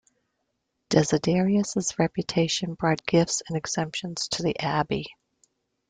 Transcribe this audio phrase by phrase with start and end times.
[0.89, 5.15] Desiderius' reputation brought gifts and exemptions to the abbey.